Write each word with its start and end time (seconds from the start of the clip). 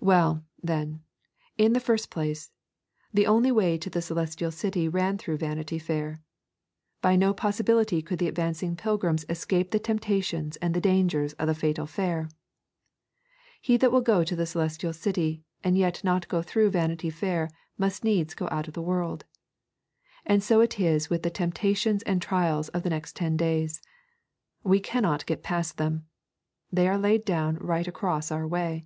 Well, 0.00 0.44
then, 0.62 1.00
in 1.56 1.72
the 1.72 1.80
first 1.80 2.10
place, 2.10 2.50
the 3.14 3.26
only 3.26 3.50
way 3.50 3.78
to 3.78 3.88
the 3.88 4.02
Celestial 4.02 4.50
City 4.50 4.86
ran 4.86 5.16
through 5.16 5.38
Vanity 5.38 5.78
Fair; 5.78 6.20
by 7.00 7.16
no 7.16 7.32
possibility 7.32 8.02
could 8.02 8.18
the 8.18 8.28
advancing 8.28 8.76
pilgrims 8.76 9.24
escape 9.30 9.70
the 9.70 9.78
temptations 9.78 10.56
and 10.58 10.74
the 10.74 10.80
dangers 10.82 11.32
of 11.38 11.46
the 11.46 11.54
fatal 11.54 11.86
fair. 11.86 12.28
He 13.62 13.78
that 13.78 13.90
will 13.90 14.02
go 14.02 14.24
to 14.24 14.36
the 14.36 14.44
Celestial 14.44 14.92
City 14.92 15.42
and 15.64 15.78
yet 15.78 16.04
not 16.04 16.28
go 16.28 16.42
through 16.42 16.68
Vanity 16.68 17.08
Fair 17.08 17.48
must 17.78 18.04
needs 18.04 18.34
go 18.34 18.50
out 18.50 18.68
of 18.68 18.74
the 18.74 18.82
world. 18.82 19.24
And 20.26 20.42
so 20.42 20.60
it 20.60 20.78
is 20.78 21.08
with 21.08 21.22
the 21.22 21.30
temptations 21.30 22.02
and 22.02 22.20
trials 22.20 22.68
of 22.68 22.82
the 22.82 22.90
next 22.90 23.16
ten 23.16 23.38
days. 23.38 23.80
We 24.62 24.80
cannot 24.80 25.24
get 25.24 25.42
past 25.42 25.78
them. 25.78 26.04
They 26.70 26.86
are 26.86 26.98
laid 26.98 27.24
down 27.24 27.56
right 27.56 27.88
across 27.88 28.30
our 28.30 28.46
way. 28.46 28.84